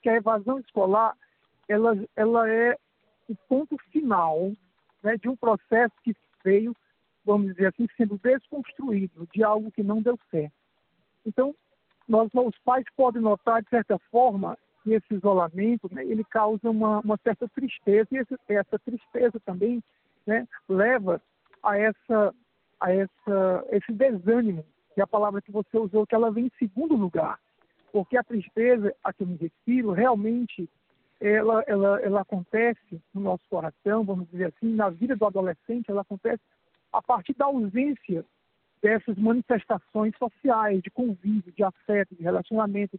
[0.00, 1.16] que a evasão escolar
[1.68, 2.76] ela, ela é
[3.28, 4.52] o ponto final
[5.02, 6.74] né, de um processo que veio,
[7.24, 10.54] vamos dizer assim, sendo desconstruído de algo que não deu certo.
[11.24, 11.54] Então,
[12.08, 17.00] nós, os pais podem notar, de certa forma, que esse isolamento né, ele causa uma,
[17.00, 19.82] uma certa tristeza, e esse, essa tristeza também
[20.26, 21.22] né, leva
[21.62, 22.34] a, essa,
[22.80, 24.64] a essa, esse desânimo,
[24.94, 27.38] que é a palavra que você usou, que ela vem em segundo lugar.
[27.92, 30.68] Porque a tristeza a que eu me refiro realmente
[31.20, 36.00] ela, ela, ela acontece no nosso coração, vamos dizer assim, na vida do adolescente, ela
[36.00, 36.42] acontece
[36.92, 38.24] a partir da ausência
[38.82, 42.88] dessas manifestações sociais, de convívio, de afeto, de relacionamento,